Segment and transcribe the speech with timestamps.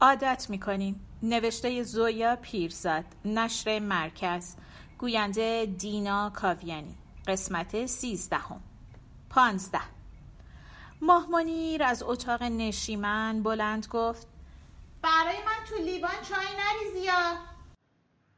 [0.00, 1.00] عادت می‌کنین.
[1.22, 4.56] نوشته زویا پیرزاد نشر مرکز.
[4.98, 6.94] گوینده دینا کاویانی.
[7.26, 8.60] قسمت سیزدهم.
[9.30, 9.80] پانزده.
[11.00, 14.26] ماهمانیر از اتاق نشیمن بلند گفت
[15.02, 17.10] برای من تو لیوان چای نریزی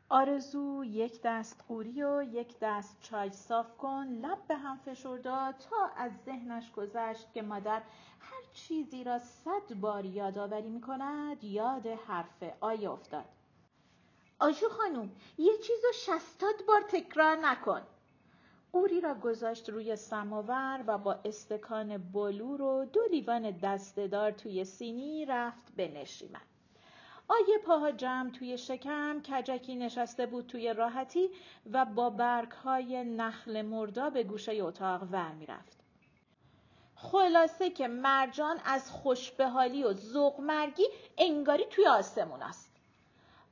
[0.08, 4.06] آرزو یک دست قوری و یک دست چای صاف کن.
[4.22, 7.82] لب به هم فشردا تا از ذهنش گذشت که مادر
[8.58, 13.24] چیزی را صد بار یادآوری می کند یاد حرف آیه افتاد.
[14.38, 17.82] آشو خانوم یه چیز رو شستاد بار تکرار نکن.
[18.72, 25.24] قوری را گذاشت روی سماور و با استکان بلور و دو لیوان دستهدار توی سینی
[25.24, 26.40] رفت به نشیمن.
[27.28, 31.30] آیه پاها جمع توی شکم کجکی نشسته بود توی راحتی
[31.72, 35.77] و با برگ های نخل مردا به گوشه اتاق ور می‌رفت.
[37.02, 40.86] خلاصه که مرجان از خوشبهالی و ذوق مرگی
[41.18, 42.76] انگاری توی آسمون است.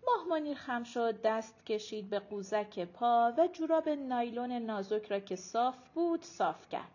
[0.07, 5.89] ماهمانیر خم شد دست کشید به قوزک پا و جوراب نایلون نازک را که صاف
[5.95, 6.91] بود صاف کرد.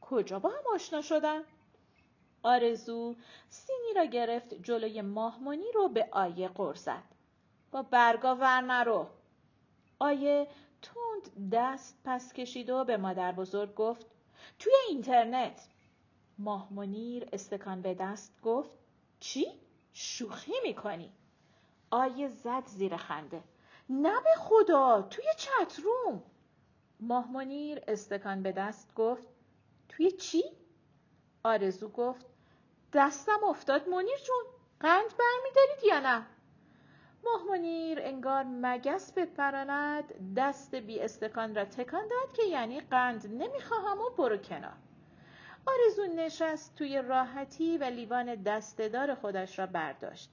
[0.00, 1.42] کجا با هم آشنا شدن؟
[2.42, 3.16] آرزو
[3.48, 7.02] سینی را گرفت جلوی ماهمانی رو به آیه قر زد.
[7.70, 9.06] با برگا ور نرو.
[9.98, 10.48] آیه
[10.82, 14.06] تند دست پس کشید و به مادر بزرگ گفت
[14.58, 15.68] توی اینترنت.
[16.42, 18.70] ماهمنیر استکان به دست گفت
[19.20, 19.46] چی؟
[19.92, 21.12] شوخی می‌کنی؟
[21.90, 23.42] آیه زد زیر خنده.
[23.90, 26.22] نه به خدا توی چتروم.
[27.00, 29.28] ماهمنیر استکان به دست گفت
[29.88, 30.42] توی چی؟
[31.44, 32.26] آرزو گفت
[32.92, 34.44] دستم افتاد منیر جون
[34.80, 36.26] قند برمیدارید یا نه
[37.24, 37.42] ماه
[37.98, 44.36] انگار مگس بپراند دست بی استکان را تکان داد که یعنی قند نمی‌خواهم و برو
[44.36, 44.76] کنار
[45.66, 50.30] آرزو نشست توی راحتی و لیوان دستهدار خودش را برداشت.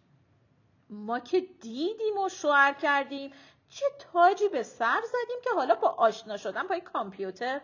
[0.90, 3.32] ما که دیدیم و شوهر کردیم
[3.70, 7.62] چه تاجی به سر زدیم که حالا با آشنا شدن پای کامپیوتر؟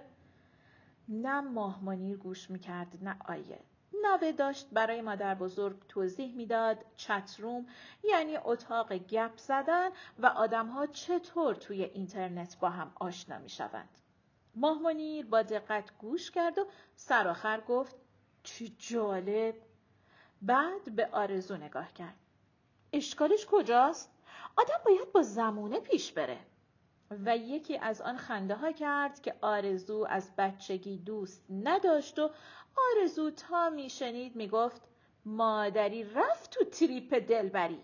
[1.10, 3.60] نه ماهمانیر گوش می‌کرد نه آیه.
[4.04, 7.68] نوه داشت برای مادر بزرگ توضیح می‌داد چتروم
[8.04, 9.90] یعنی اتاق گپ زدن
[10.20, 13.50] و آدمها چطور توی اینترنت با هم آشنا می
[14.56, 14.66] شوند.
[14.66, 17.96] ماهمانیر با دقت گوش کرد و سرآخر گفت
[18.44, 19.56] چی جالب
[20.42, 22.16] بعد به آرزو نگاه کرد
[22.94, 24.12] اشکالش کجاست؟
[24.58, 26.40] آدم باید با زمونه پیش بره
[27.26, 32.30] و یکی از آن خنده ها کرد که آرزو از بچگی دوست نداشت و
[32.96, 34.82] آرزو تا میشنید می‌گفت
[35.26, 37.82] مادری رفت تو تریپ دلبری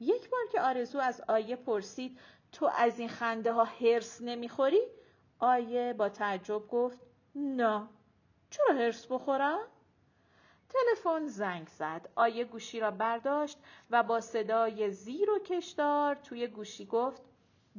[0.00, 2.18] یک بار که آرزو از آیه پرسید
[2.52, 4.80] تو از این خنده ها هرس نمی‌خوری؟
[5.38, 6.98] آیه با تعجب گفت
[7.34, 7.88] نه.
[8.50, 9.66] چرا هرس بخورم؟
[10.68, 13.58] تلفن زنگ زد آیه گوشی را برداشت
[13.90, 17.22] و با صدای زیر و کشدار توی گوشی گفت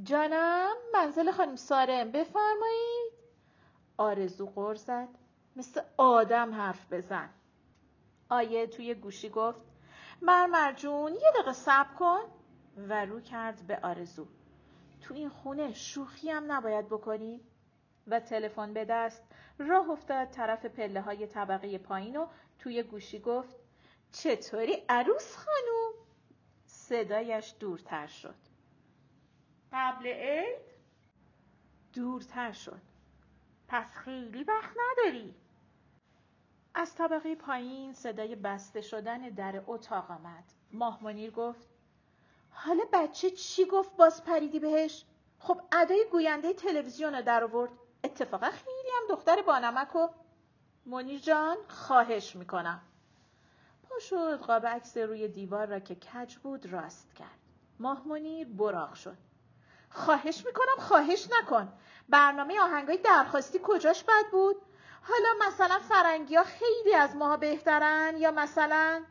[0.04, 3.12] جانم منزل خانم سارم بفرمایید.
[3.98, 5.10] آرزو غر زد
[5.56, 7.30] مثل آدم حرف بزن.
[8.30, 9.66] آیه توی گوشی گفت
[10.22, 12.20] مرمر جون یه دقیقه صبر کن.
[12.90, 14.28] و رو کرد به آرزو.
[15.08, 17.42] تو این خونه شوخی هم نباید بکنی.
[18.08, 19.24] و تلفن به دست
[19.58, 22.28] راه افتاد طرف پله های طبقه پایین و
[22.60, 23.56] توی گوشی گفت
[24.12, 25.94] چطوری عروس خانوم؟
[26.66, 28.36] صدایش دورتر شد.
[29.74, 30.62] قبل عید؟
[31.94, 32.82] دورتر شد.
[33.68, 35.36] پس خیلی وقت نداری.
[36.74, 40.44] از طبقه پایین صدای بسته شدن در اتاق آمد.
[40.72, 41.77] ماه گفت
[42.66, 45.06] حالا بچه چی گفت باز پریدی بهش؟
[45.40, 47.72] خب ادای گوینده تلویزیون رو در آورد.
[48.04, 50.08] اتفاقا خیلی هم دختر بانمک و
[50.86, 52.82] منیر جان خواهش می‌کنم.
[53.84, 57.40] پا قاب عکس روی دیوار را که کج بود راست کرد.
[57.80, 59.18] ماه منیر براق شد.
[59.90, 61.74] خواهش می‌کنم خواهش نکن.
[62.10, 64.56] برنامه آهنگای درخواستی کجاش بد بود؟
[65.02, 69.04] حالا مثلا فرنگی ها خیلی از ماها بهترن یا مثلا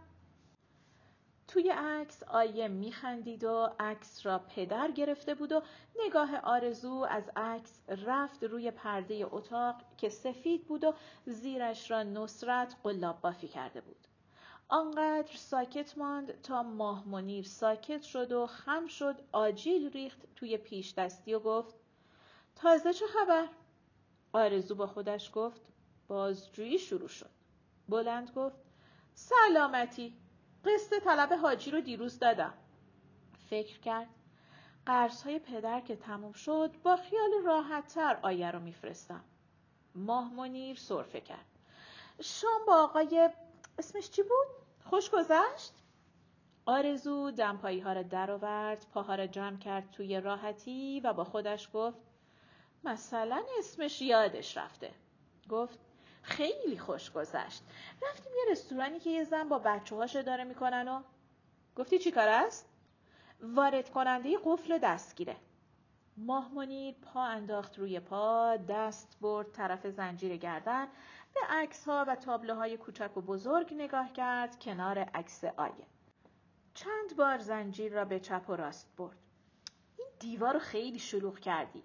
[1.56, 5.62] توی عکس آیه میخندید و عکس را پدر گرفته بود و
[6.06, 10.94] نگاه آرزو از عکس رفت روی پرده اتاق که سفید بود و
[11.26, 13.97] زیرش را نصرت قلاب بافی کرده بود.
[14.69, 20.94] آنقدر ساکت ماند تا ماه منیر ساکت شد و خم شد آجیل ریخت توی پیش
[20.94, 21.75] دستی و گفت
[22.56, 23.49] تازه چه خبر؟
[24.32, 25.61] آرزو با خودش گفت
[26.08, 27.31] بازجویی شروع شد.
[27.88, 28.56] بلند گفت
[29.14, 30.25] سلامتی
[30.74, 32.54] قسط طلب حاجی رو دیروز دادم.
[33.50, 34.08] فکر کرد
[34.86, 39.24] قرض های پدر که تموم شد با خیال راحتتر آیه رو میفرستم.
[39.94, 41.46] ماه منیر صرفه کرد.
[42.20, 43.30] شام با آقای
[43.78, 45.72] اسمش چی بود؟ خوش گذشت؟
[46.66, 51.98] آرزو دمپایی ها را درآورد پاها را جمع کرد توی راحتی و با خودش گفت
[52.84, 54.90] مثلا اسمش یادش رفته
[55.48, 55.78] گفت
[56.26, 57.62] خیلی خوش گذشت.
[58.02, 61.02] رفتیم یه رستورانی که یه زن با بچه هاش اداره می‌کنن و
[61.76, 62.69] گفتی چی کار است؟
[63.40, 65.37] وارد کننده قفل دستگیره.
[66.17, 66.50] ماه
[66.93, 70.87] پا انداخت روی پا دست برد طرف زنجیر گردن
[71.34, 75.87] به عکس ها و تابلوهای کوچک و بزرگ نگاه کرد کنار عکس آیه.
[76.75, 79.19] چند بار زنجیر را به چپ و راست برد.
[79.99, 81.82] این دیوار رو خیلی شلوغ کردی.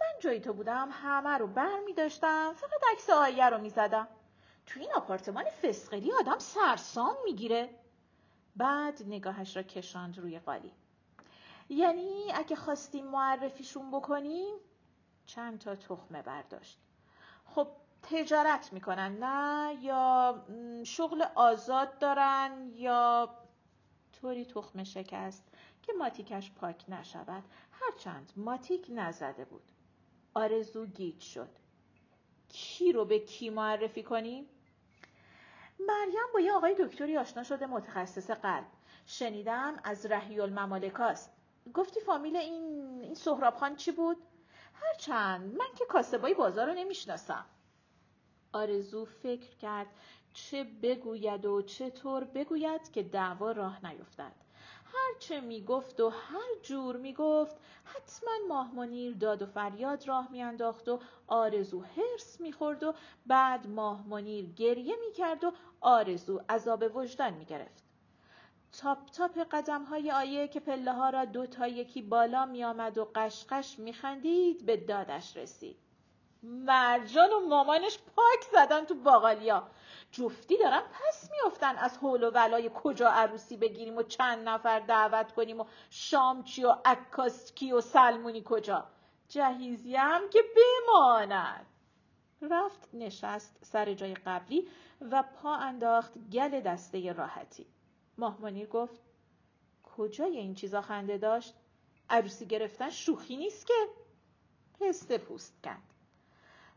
[0.00, 4.08] من جای تو بودم همه رو بر می داشتم فقط عکس آیه رو می زدم.
[4.66, 7.70] تو این آپارتمان فسقلی آدم سرسام می‌گیره
[8.56, 10.72] بعد نگاهش را کشاند روی قالی.
[11.68, 14.54] یعنی اگه خواستیم معرفیشون بکنیم
[15.26, 16.78] چند تا تخمه برداشت.
[17.44, 17.68] خب
[18.02, 20.44] تجارت می‌کنن نه؟ یا
[20.84, 23.28] شغل آزاد دارن یا
[24.12, 25.44] طوری تخمه شکست
[25.82, 27.44] که ماتیکش پاک نشود.
[27.72, 29.72] هرچند ماتیک نزده بود.
[30.36, 31.48] آرزو گیج شد.
[32.48, 34.46] کی رو به کی معرفی کنیم؟
[35.80, 38.66] مریم با یه آقای دکتری آشنا شده متخصص قلب.
[39.06, 41.32] شنیدم از رحی الممالکاست
[41.74, 44.16] گفتی فامیل این این سهراب خان چی بود؟
[44.74, 47.44] هرچند من که کاسبای بازار رو نمی‌شناسم.
[48.52, 49.86] آرزو فکر کرد
[50.32, 54.45] چه بگوید و چطور بگوید که دعوا راه نیفتد.
[54.96, 61.00] هر چه می‌گفت و هر جور می‌گفت حتما ماه داد و فریاد راه میانداخت و
[61.26, 62.94] آرزو هرس می‌خورد و
[63.26, 67.84] بعد ماه منیر گریه می‌کرد و آرزو عذاب وجدان می‌گرفت
[68.72, 72.98] تاپ تاپ قدم های آیه که پله ها را دو تا یکی بالا می آمد
[72.98, 75.76] و قشقش می خندید به دادش رسید.
[76.42, 79.70] مرجان و مامانش پاک زدن تو باقالیا.
[80.16, 85.32] جفتی دارن پس میافتن از حول و ولای کجا عروسی بگیریم و چند نفر دعوت
[85.32, 88.86] کنیم و شام چی و عکاس کی و سلمونی کجا.
[89.28, 91.66] جهیزی هم که بماند.
[92.42, 94.68] رفت نشست سر جای قبلی
[95.00, 97.66] و پا انداخت گل دسته راحتی.
[98.18, 99.00] ماهمانیر گفت
[99.82, 101.54] کجای این چیزا خنده داشت؟
[102.10, 103.74] عروسی گرفتن شوخی نیست که
[104.80, 105.94] پسته پوست کرد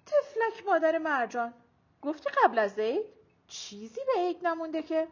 [0.06, 1.54] تفلک مادر مرجان
[2.02, 3.19] گفتی قبل از عید
[3.50, 5.08] چیزی به عید نمونده که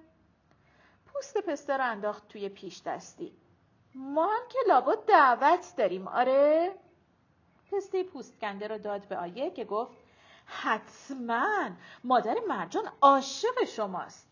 [1.05, 3.33] پوست پسته رو انداخت توی پیش دستی.
[3.95, 6.07] ما هم که لابد دعوت داریم.
[6.07, 6.75] آره؟
[7.71, 9.97] پسته پوست کنده رو داد به آیه که گفت
[10.45, 11.69] حتما
[12.03, 14.27] مادر مرجان عاشق شماست.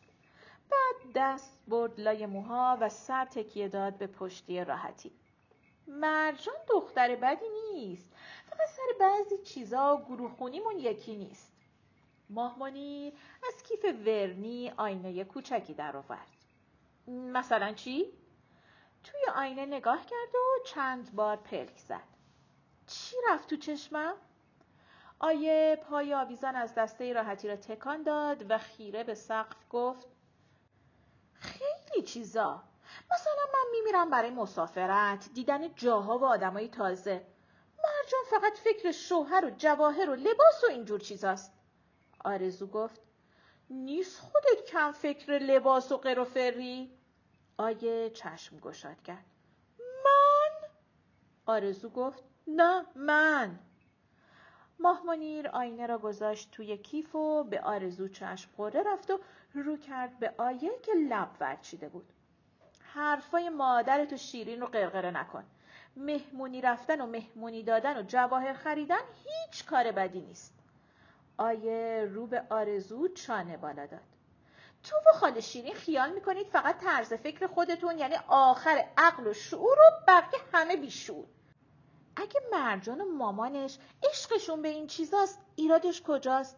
[0.72, 5.12] بعد دست برد لای موها و سر تکیه داد به پشتی راحتی.
[5.88, 8.13] مرجان دختر بدی نیست.
[8.50, 11.55] فقط سر بعضی چیزا گروه خونیمون یکی نیست.
[12.30, 13.13] ماهمانی
[13.48, 16.27] از کیف ورنی آینه کوچکی در آورد
[17.07, 18.06] مثلا چی؟
[19.04, 22.16] توی آینه نگاه کرد و چند بار پلک زد.
[22.88, 24.16] چی رفت تو چشمم؟
[25.19, 30.07] آیه پای آویزان از دسته راحتی را تکان داد و خیره به سقف گفت
[31.33, 32.63] خیلی چیزا.
[33.12, 37.25] مثلا من میمیرم برای مسافرت دیدن جاها و آدمای تازه.
[37.77, 41.55] مرجان فقط فکر شوهر و جواهر و لباس و اینجور چیزاست.
[42.25, 43.01] آرزو گفت
[43.70, 46.91] نیست خودت کم فکر لباس و قروفری
[47.58, 49.25] آیه چشم گشاد کرد.
[49.79, 50.70] من؟
[51.46, 52.24] آرزو گفت.
[52.48, 53.60] نه من.
[54.79, 59.20] ماهمانیر آینه را گذاشت توی کیف و به آرزو چشم خوره رفت و
[59.53, 62.13] رو کرد به آیه که لب ورچیده بود.
[62.79, 65.44] حرفای مادرتو شیرین رو قرقره نکن.
[65.96, 70.64] مهمونی رفتن و مهمونی دادن و جواهر خریدن هیچ کار بدی نیست.
[71.38, 74.01] آیه رو به آرزو چانه بالا داد.
[74.84, 79.77] تو و خاله شیرین خیال می‌کنید فقط طرز فکر خودتون یعنی آخر عقل و شعور
[79.80, 81.25] و بقیه همه بیشور
[82.15, 83.77] اگه مرجان و مامانش
[84.10, 86.58] عشقشون به این چیزاست ایرادش کجاست؟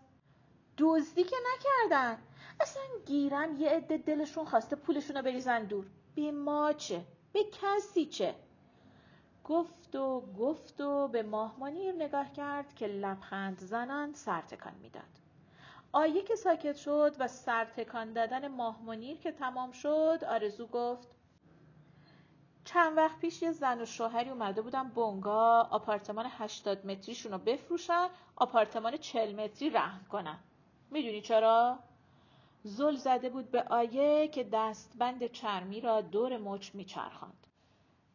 [0.78, 2.18] دزدی که نکردن.
[2.60, 5.86] اصلا گیرن یه عده دلشون خواسته پولشون رو بریزن دور.
[6.16, 8.36] به ما چه؟ به کسی چه؟
[9.48, 15.04] گفت و گفت و به ماهمانیر نگاه کرد که لبخند زنان سرتکان می‌داد.
[15.92, 21.08] آیه که ساکت شد و سرتکان دادن ماهمانیر که تمام شد آرزو گفت
[22.66, 28.08] چند وقت پیش یه زن و شوهری اومده بودن بونگا آپارتمان 80 متریشون رو بفروشن
[28.36, 30.40] آپارتمان 40 متری رهن کنن.
[30.92, 31.80] می‌دونی چرا؟
[32.64, 37.47] زل زده بود به آیه که دستبند چرمی را دور مچ میچرخاند.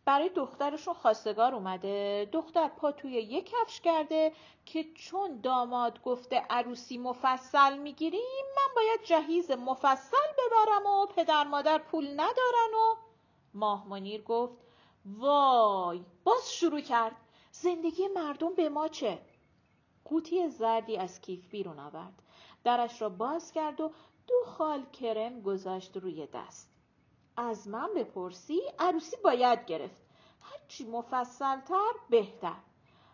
[0.04, 2.28] برای دخترشون خواستگار اومده.
[2.32, 4.32] دختر پا توی یک کفش کرده
[4.64, 11.78] که چون داماد گفته عروسی مفصل می‌گیریم من باید جهیز مفصل ببرم و پدر مادر
[11.78, 12.94] پول ندارن و
[13.54, 14.56] ماه منیر گفت
[15.04, 17.16] وای باز شروع کرد.
[17.52, 19.18] زندگی مردم به ما چه؟
[20.04, 22.22] قوطی زردی از کیف بیرون آورد.
[22.64, 23.92] درش را باز کرد و
[24.26, 26.71] دو خال کرم گذاشت روی دست.
[27.36, 30.02] از من بپرسی عروسی باید گرفت.
[30.42, 32.56] هرچی مفصلتر بهتر.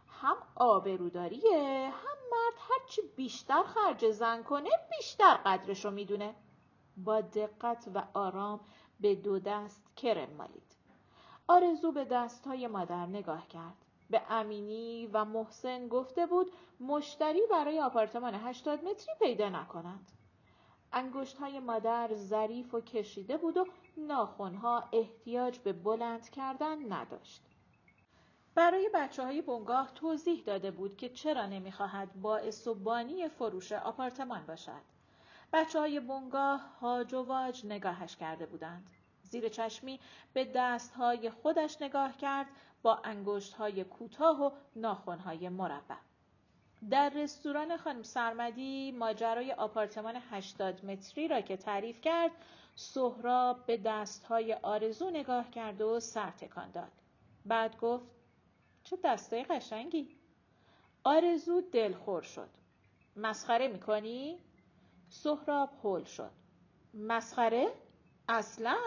[0.08, 6.34] هم آبروداریه هم مرد هرچی بیشتر خرج زن کنه بیشتر قدرش رو می‌دونه.
[6.96, 8.60] با دقت و آرام
[9.00, 10.76] به دو دست کرم مالید.
[11.48, 13.84] آرزو به دستهای مادر نگاه کرد.
[14.10, 20.17] به امینی و محسن گفته بود مشتری برای آپارتمان 80 متری پیدا نکنند.
[20.98, 27.42] انگشت های مادر ظریف و کشیده بود و ناخونها احتیاج به بلند کردن نداشت.
[28.54, 34.46] برای بچه های بنگاه توضیح داده بود که چرا نمی‌خواهد باعث و بانی فروش آپارتمان
[34.46, 34.82] باشد.
[35.52, 38.90] بچه های بنگاه هاج و واج نگاهش کرده بودند.
[39.22, 40.00] زیر چشمی
[40.32, 42.46] به دستهای خودش نگاه کرد
[42.82, 46.07] با انگشتهای کوتاه و ناخونهای مربع.
[46.90, 52.30] در رستوران خانم سرمدی ماجرای آپارتمان 80 متری را که تعریف کرد
[52.74, 56.92] سهراب به دستهای آرزو نگاه کرد و سر تکان داد.
[57.46, 58.06] بعد گفت
[58.84, 60.16] چه دستای قشنگی؟
[61.04, 62.48] آرزو دلخور شد.
[63.16, 64.38] مسخره می‌کنی؟
[65.08, 66.30] سهراب هول شد.
[66.94, 67.72] مسخره؟
[68.28, 68.78] اصلا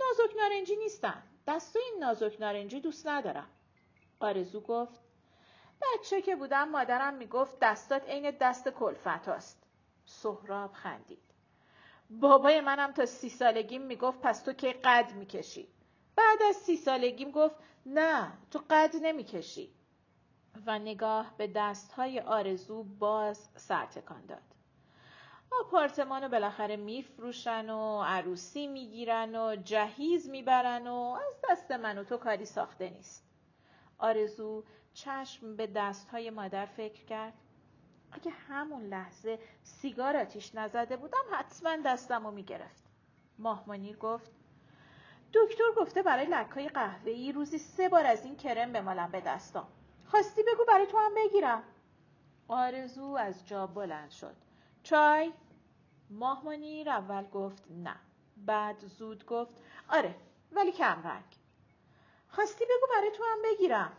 [0.00, 1.22] نازک نارنجی نیستن.
[1.46, 3.48] دستای نازک نارنجی دوست ندارم.
[4.20, 5.01] آرزو گفت
[5.82, 9.62] بچه که بودم مادرم می‌گفت دستات عین دست کلفت هاست.
[10.04, 11.22] سهراب خندید.
[12.10, 15.68] بابای منم تا سی سالگیم می‌گفت پس تو که قد می‌کشی.
[16.16, 19.74] بعد از سی سالگیم گفت نه تو قد نمی‌کشی.
[20.66, 24.42] و نگاه به دستهای آرزو باز سرتکان داد.
[25.60, 32.04] آپارتمان رو بالاخره میفروشن و عروسی می‌گیرن و جهیز می‌برن و از دست من و
[32.04, 33.28] تو کاری ساخته نیست.
[33.98, 37.32] آرزو چشم به دستهای مادر فکر کرد.
[38.12, 42.82] اگه همون لحظه سیگار آتیش نزده بودم حتما دستم رو می‌گرفت.
[43.38, 44.30] ماهمانیر گفت
[45.34, 49.68] دکتر گفته برای لکای قهوه‌ای روزی سه بار از این کرم بمالم به دستام.
[50.06, 51.62] خواستی بگو برای تو هم بگیرم.
[52.48, 54.36] آرزو از جا بلند شد.
[54.82, 55.32] چای؟
[56.10, 57.96] ماهمانیر اول گفت نه.
[58.36, 59.54] بعد زود گفت
[59.88, 60.14] آره
[60.52, 61.36] ولی کم رنگ.
[62.28, 63.92] خواستی بگو برای تو هم بگیرم.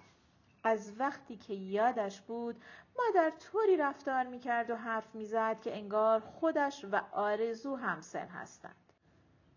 [0.64, 2.62] از وقتی که یادش بود
[3.00, 8.76] مادر طوری رفتار می‌کرد و حرف می‌زد که انگار خودش و آرزو همسن هستند.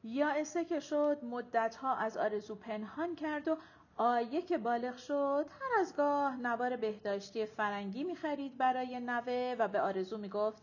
[0.04, 3.56] یائسه که شد مدتها از آرزو پنهان کرد و
[3.96, 9.80] آیه که بالغ شد هر از گاه نوار بهداشتی فرنگی می‌خرید برای نوه و به
[9.80, 10.62] آرزو می‌گفت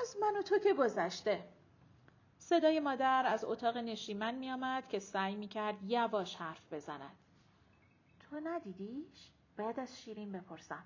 [0.00, 1.44] از من و تو که گذشته.
[2.38, 7.16] صدای مادر از اتاق نشیمن میآمد که سعی می‌کرد یواش حرف بزند.
[8.30, 10.84] تو ندیدیش؟ بعد از شیرین بپرسم.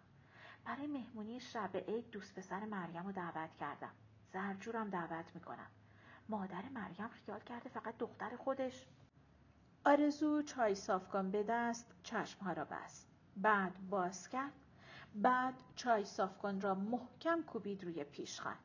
[0.64, 3.92] برای مهمونی شب عید دوست پسر مریم رو دعوت کردم.
[4.32, 5.70] زرجورم دعوت می‌کنم.
[6.28, 8.86] مادر مریم خیال کرده فقط دختر خودش.
[9.84, 14.52] آرزو چای صافکن به دست چشمها را بست بعد باز کرد.
[15.14, 18.56] بعد چای صافکن را محکم کوبید روی پیشخان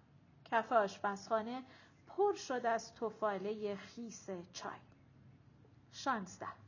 [0.45, 1.63] کف آشپزخانه
[2.07, 4.79] پر شد از توفاله خیس چای.
[5.91, 6.62] شانزده.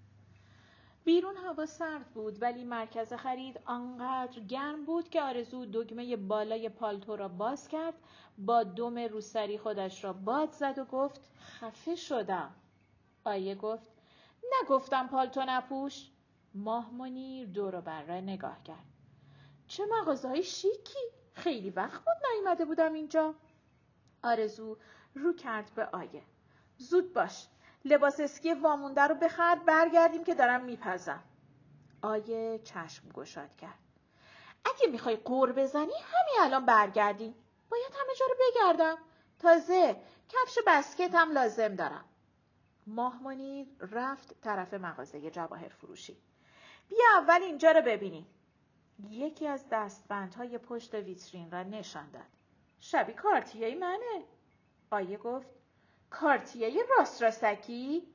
[1.06, 7.16] بیرون هوا سرد بود ولی مرکز خرید آنقدر گرم بود که آرزو دگمه بالای پالتو
[7.16, 7.94] را باز کرد
[8.38, 12.56] با دم روسری خودش را باد زد و گفت خفه شدم.
[13.24, 13.92] آیه گفت
[14.62, 16.10] نگفتم پالتو نپوش.
[16.54, 18.86] ماه منیر دور بر نگاه کرد.
[19.68, 21.00] چه مغازه شیکی؟
[21.34, 23.34] خیلی وقت بود نیومده بودم اینجا.
[24.24, 24.78] آرزو
[25.16, 26.24] رو کرد به آیه.
[26.78, 27.48] زود باش.
[27.86, 31.24] لباس اسکی وامونده رو بخر برگردیم که دارم میپزم.
[32.02, 33.80] آیه چشم گشاد کرد.
[34.66, 37.36] اگه می‌خوای قور بزنی همین الان برگردیم
[37.70, 38.98] باید همه جا رو بگردم.
[39.40, 39.96] تازه
[40.30, 42.06] کفش بسکت هم لازم دارم.
[42.88, 46.18] ماهمانی رفت طرف مغازه جواهر فروشی.
[46.90, 48.28] بیا اول اینجا رو ببینیم
[49.10, 52.24] یکی از دستبندهای پشت ویترین را نشان داد.
[52.80, 54.26] شبیه کارتیه منه.
[54.92, 55.48] آیه گفت
[56.10, 58.08] کارتیه راست راستکی؟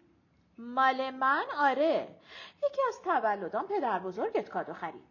[0.58, 2.08] مال من؟ آره.
[2.66, 5.04] یکی از تولدان پدر بزرگت کادو خرید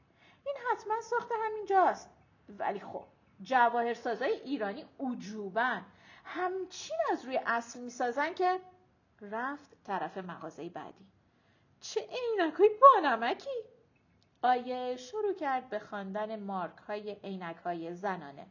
[0.45, 2.09] این حتما ساخته همینجاست
[2.49, 3.03] ولی خب
[3.41, 5.85] جواهر سازای ایرانی اوجوبن
[6.25, 8.59] همچین از روی اصل می‌سازن که
[9.21, 11.05] رفت طرف مغازه بعدی.
[11.81, 13.63] چه عینکای بانمکی!
[14.41, 18.47] آیه شروع کرد به خواندن مارک های عینک های زنانه.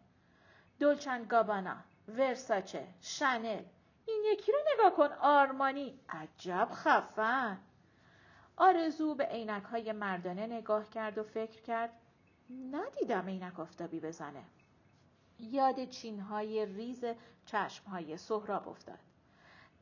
[0.79, 1.77] دولچند گابانا
[2.09, 3.63] ورساچه شنل
[4.09, 6.01] این یکی رو نگاه کن آرمانی.
[6.09, 7.59] عجب خفن.
[8.57, 11.93] آرزو به عینک های مردانه نگاه کرد و فکر کرد
[12.71, 14.45] ندیدم عینک آفتابی بزنه.
[15.39, 17.05] یاد چین های ریز
[17.47, 18.99] چشم های سهراب افتاد.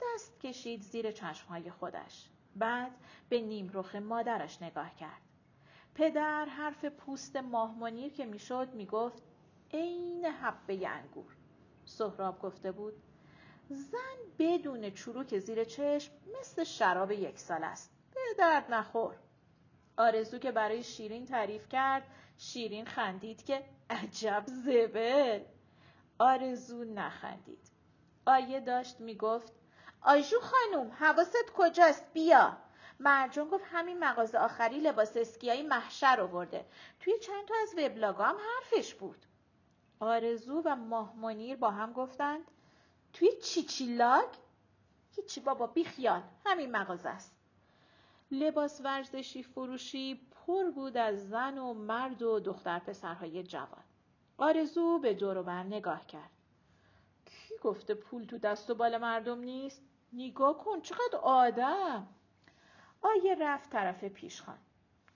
[0.03, 2.29] دست کشید زیر چشم های خودش.
[2.57, 2.93] بعد
[3.29, 5.21] به نیم رخ مادرش نگاه کرد.
[5.95, 9.23] پدر حرف پوست ماهمانیر که می‌شد می‌گفت
[9.73, 11.37] عین حبه انگور.
[11.85, 13.03] سهراب گفته بود
[13.69, 17.93] زن بدون چروک زیر چشم مثل شراب یک سال است.
[18.15, 19.17] به درد نخور.
[19.97, 22.03] آرزو که برای شیرین تعریف کرد
[22.39, 25.41] شیرین خندید که عجب زبل.
[26.19, 27.71] آرزو نخندید.
[28.27, 29.53] آیه داشت می‌گفت
[30.03, 32.57] آجو خانوم حواست کجاست؟ بیا.
[33.01, 36.67] مرجان گفت همین مغازه آخری لباس اسکیایی محشر آورده.
[37.01, 39.27] توی چند تا از وبلاگا هم حرفش بود.
[40.01, 42.51] آرزو و ماهمنیر با هم گفتند
[43.17, 44.29] توی چیچیلاگ
[45.17, 47.37] هیچی بابا بیخیال همین مغازه است.
[48.31, 53.85] لباس ورزشی فروشی پر بود از زن و مرد و دختر پسرهای جوان.
[54.39, 56.31] آرزو به دور بر نگاه کرد.
[57.27, 59.83] کی گفته پول تو دست و بال مردم نیست؟
[60.13, 62.09] نگاه کن چقدر آدم.
[63.03, 64.59] آیه رفت طرف پیشخان.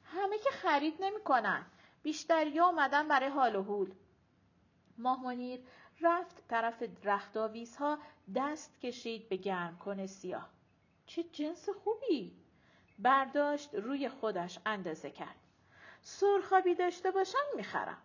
[0.05, 1.67] همه که خرید نمی‌کنن.
[2.03, 3.93] بیشتری اومدن برای حال و هول
[4.99, 5.61] ماهمنیر
[6.03, 7.99] رفت طرف رختاویز ها
[8.37, 10.51] دست کشید به گرم کنه سیاه.
[11.07, 12.37] چه جنس خوبی!
[12.99, 15.37] برداشت روی خودش اندازه کرد.
[16.03, 17.99] سرخابی داشته باشن می‌خرم.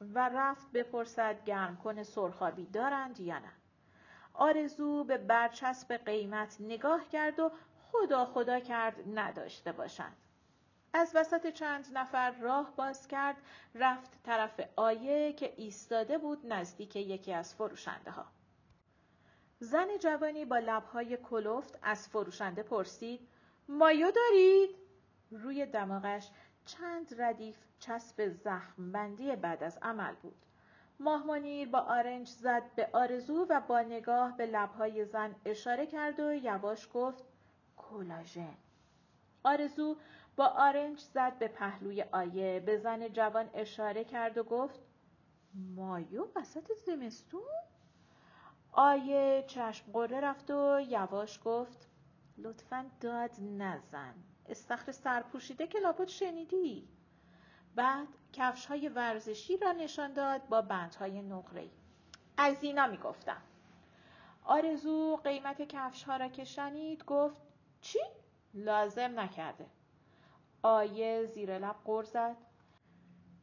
[0.00, 3.52] و رفت بپرسد گرم کنه سرخابی دارند یا نه.
[4.34, 7.50] آرزو به برچسب قیمت نگاه کرد و
[7.92, 10.16] خدا خدا کرد نداشته باشند.
[10.96, 13.36] از وسط چند نفر راه باز کرد
[13.74, 18.26] رفت طرف آیه که ایستاده بود نزدیک یکی از فروشنده ها.
[19.58, 23.28] زن جوانی با لبهای کلفت از فروشنده پرسید
[23.68, 24.70] مایو دارید؟
[25.30, 26.30] روی دماغش
[26.66, 30.46] چند ردیف چسب زخم بندی بعد از عمل بود.
[31.00, 36.34] ماهمانیر با آرنج زد به آرزو و با نگاه به لبهای زن اشاره کرد و
[36.34, 37.24] یواش گفت
[37.76, 38.54] کلاژن.
[39.44, 39.96] آرزو
[40.36, 42.60] با آرنج زد به پهلوی آیه.
[42.60, 44.80] به زن جوان اشاره کرد و گفت
[45.54, 47.42] مایو وسط زمستون؟
[48.72, 51.88] آیه چشم قره رفت و یواش گفت
[52.38, 54.14] لطفا داد نزن.
[54.46, 56.88] استخر سرپوشیده که لابد شنیدی.
[57.74, 61.70] بعد کفش های ورزشی را نشان داد با بندهای نقره
[62.36, 63.42] از اینا می‌گفتم.
[64.44, 67.36] آرزو قیمت کفش ها را که شنید گفت
[67.80, 67.98] چی؟
[68.54, 69.66] لازم نکرده.
[70.64, 72.36] آیه زیر لب غر زد.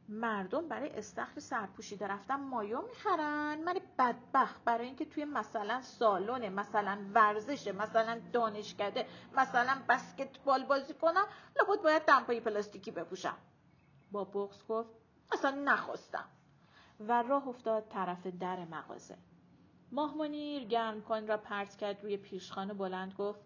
[0.08, 3.62] مردم برای استخر سرپوشیده رفتن مایو می‌خرن.
[3.64, 9.06] من بدبخت برای اینکه توی مثلا سالن مثلا ورزش مثلا دانشکده
[9.36, 13.36] مثلا بسکتبال بازی کنم لابد باید دمپایی پلاستیکی بپوشم.
[14.12, 14.90] با بغز گفت
[15.32, 16.28] اصلا نخواستم.
[17.00, 19.18] و راه افتاد طرف در مغازه.
[19.92, 23.40] ماهمنیر گرم کن را پرت کرد روی پیشخانه بلند گفت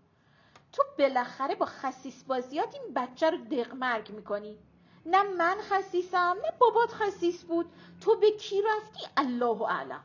[0.76, 4.58] تو بالاخره با خسیس بازیات این بچه رو دقمرگ می‌کنی.
[5.06, 7.72] نه من خسیسم نه بابات خسیس بود.
[8.00, 10.04] تو به کی رفتی؟ الله اعلم.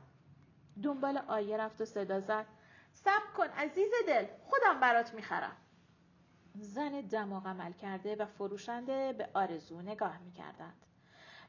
[0.84, 2.45] دنبال آیه رفت و صدا زد.
[2.93, 5.57] سب کن عزیز دل خودم برات می‌خرم.
[6.55, 10.86] زن دماغ عمل کرده و فروشنده به آرزو نگاه می‌کردند.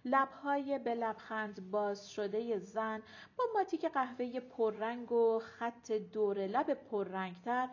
[0.05, 3.03] لبهای به لبخند باز شده زن
[3.37, 7.69] با ماتیک قهوه پررنگ و خط دور لب پررنگتر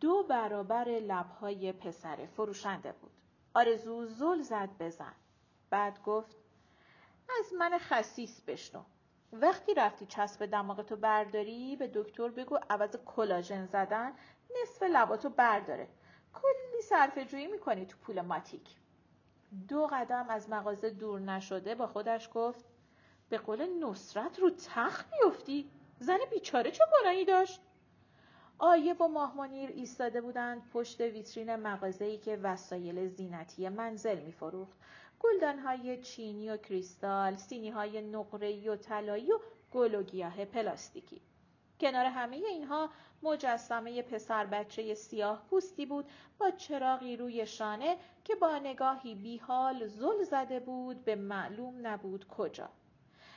[0.00, 3.10] دو برابر لبهای پسر فروشنده بود.
[3.54, 5.14] آرزو زل زد بزن.
[5.70, 6.36] بعد گفت
[7.40, 8.82] از من خسیس بشنو.
[9.32, 14.12] وقتی رفتی چسب دماغتو برداری به دکتر بگو عوض کلاژن زدن
[14.62, 15.88] نصف لباتو برداره.
[16.32, 18.76] کلی صرف جویی می‌کنی تو پول ماتیک.
[19.68, 22.64] دو قدم از مغازه دور نشده با خودش گفت
[23.28, 27.60] به قول نصرت رو تخت میافتی؟ زن بیچاره چه گناهی داشت؟
[28.58, 34.78] آیه و ماهمانیر ایستاده بودند پشت ویترین مغازه‌ای که وسایل زینتی منزل میفروخت.
[35.20, 39.38] گلدانهای چینی و کریستال سینیهای نقره‌ای و طلایی و
[39.72, 41.20] گل و گیاه پلاستیکی.
[41.80, 42.90] کنار همه اینها
[43.22, 46.04] مجسمه پسر بچه سیاه پوستی بود
[46.38, 52.68] با چراغی روی شانه که با نگاهی بیحال زل زده بود به معلوم نبود کجا.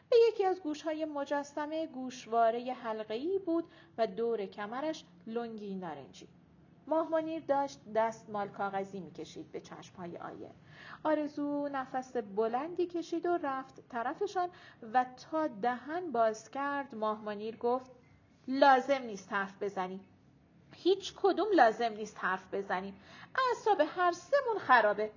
[0.09, 3.65] به یکی از گوشهای مجسمه گوشواره حلقه‌ای بود
[3.97, 6.27] و دور کمرش لنگی نارنجی.
[6.87, 10.51] ماهمانیر داشت دستمال کاغذی می‌کشید به چشمهای آیه.
[11.03, 14.49] آرزو نفس بلندی کشید و رفت طرفشان
[14.93, 17.91] و تا دهن باز کرد ماهمانیر گفت
[18.47, 19.99] لازم نیست حرف بزنی.
[20.75, 22.99] هیچ کدوم لازم نیست حرف بزنیم
[23.49, 25.11] اعصاب هر سمون خرابه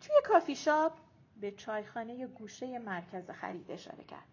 [0.00, 0.92] توی کافی شاپ
[1.40, 4.28] به چایخانه گوشه مرکز خرید اشاره کرد.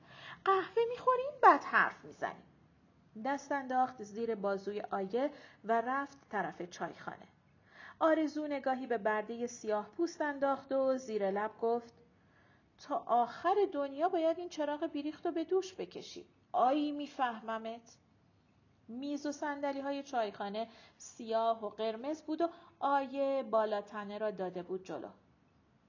[0.46, 2.44] قهوه می‌خوریم بعد حرف می‌زنیم.
[3.26, 5.32] دست انداخت زیر بازوی آیه
[5.64, 7.28] و رفت طرف چایخانه.
[8.00, 11.94] آرزو نگاهی به برده سیاه پوست انداخت و زیر لب گفت
[12.78, 16.26] تا آخر دنیا باید این چراغ بیریخت رو به دوش بکشی.
[16.52, 17.98] آیی میفهممت.
[18.88, 24.84] میز و سندلی های چایخانه سیاه و قرمز بود و آیه بالاتنه را داده بود
[24.84, 25.10] جلو.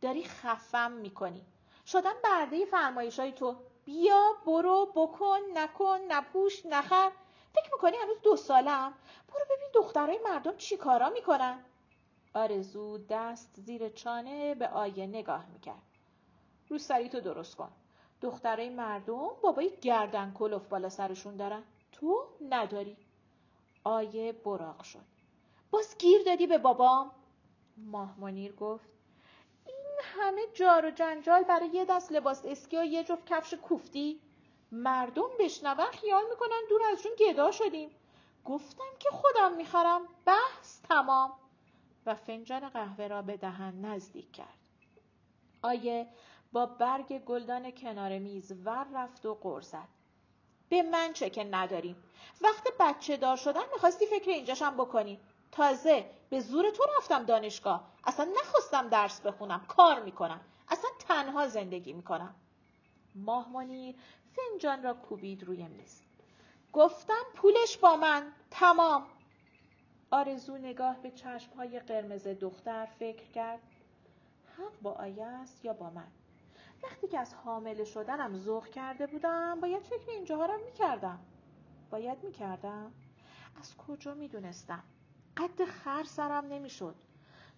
[0.00, 1.46] داری خفم می‌کنی.
[1.86, 3.56] شدن برده فرمایش های تو.
[3.84, 7.10] بیا برو بکن نکن نپوش نخر.
[7.54, 8.94] فکر می‌کنی هنوز دو سالم؟
[9.28, 11.64] برو ببین دخترای مردم چی کارا می‌کنن.
[12.34, 15.82] آرزو دست زیر چانه به آیه نگاه می‌کرد.
[16.68, 17.72] رو سری تو درست کن.
[18.20, 21.62] دخترای مردم بابای گردن کلوف بالا سرشون دارن.
[21.92, 22.96] تو نداری.
[23.84, 25.04] آیه براق شد.
[25.70, 27.10] باز گیر دادی به بابام.
[27.76, 28.88] ماه منیر گفت
[30.06, 34.20] همه جار و جنجال برای یه دست لباس اسکی و یه جفت کفش کوفتی؟
[34.72, 37.90] مردم بشنون خیال می‌کنن دور ازشون گدا شدیم.
[38.44, 40.00] گفتم که خودم می‌خرم.
[40.26, 41.32] بحث تمام.
[42.06, 44.58] و فنجان قهوه را به دهن نزدیک کرد.
[45.62, 46.08] آیه
[46.52, 49.88] با برگ گلدان کنار میز ور رفت و قرصد
[50.68, 52.02] به من چه که نداریم.
[52.40, 55.20] وقت بچه دار شدن می‌خواستی فکر اینجاشم بکنی.
[55.52, 57.92] تازه به زور تو رفتم دانشگاه.
[58.04, 59.64] اصلا نخواستم درس بخونم.
[59.68, 60.40] کار می‌کنم.
[60.68, 62.34] اصلا تنها زندگی می‌کنم.
[63.14, 63.48] ماه
[64.36, 66.02] فنجان را کوبید روی میز.
[66.72, 68.32] گفتم پولش با من.
[68.50, 69.06] تمام.
[70.10, 73.60] آرزو نگاه به چشمهای قرمز دختر فکر کرد.
[74.56, 75.26] حق با آیه
[75.62, 76.08] یا با من.
[76.82, 81.18] وقتی که از حامله شدنم ذوق کرده بودم باید فکر اینجاها را می‌کردم.
[81.90, 82.92] باید می‌کردم.
[83.60, 84.82] از کجا می‌دونستم؟
[85.36, 86.94] قد خر سرم نمی‌شد.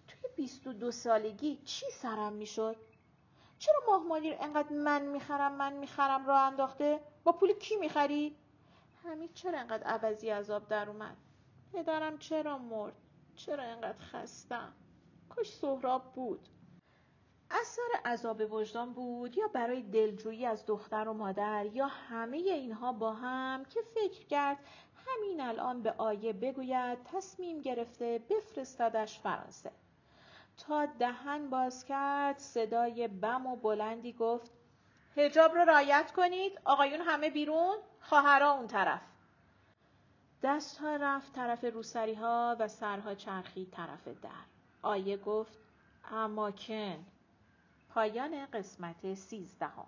[0.07, 2.75] توی بیست و دو سالگی چی سرم می‌شد؟
[3.59, 8.35] چرا ماه مالیر انقدر من می‌خرم من می‌خرم راه انداخته؟ با پول کی می‌خری؟
[9.03, 11.17] همین چرا انقدر عوضی عذاب در اومد؟
[11.73, 12.93] پدرم چرا مرد؟
[13.35, 14.73] چرا انقدر خستم؟
[15.29, 16.47] کاش سهراب بود.
[17.51, 23.13] اثر عذاب وجدان بود یا برای دلجویی از دختر و مادر یا همه اینها با
[23.13, 24.57] هم که فکر کرد
[25.07, 29.71] همین الان به آیه بگوید تصمیم گرفته بفرستادش فرانسه.
[30.57, 34.51] تا دهن باز کرد صدای بم و بلندی گفت
[35.17, 39.01] هجاب رو رایت کنید آقایون همه بیرون خواهرها اون طرف.
[40.43, 44.29] دستها رفت طرف روسری ها و سرها چرخی طرف در.
[44.81, 45.57] آیه گفت
[46.11, 47.05] اماکن
[47.89, 49.87] پایان قسمت سیزدهم.